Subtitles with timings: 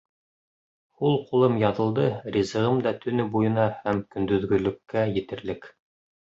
[1.01, 2.05] Һул ҡулым яҙылды,
[2.37, 5.71] ризығым да төнө буйына һәм көндөҙгөлөккә етерлек.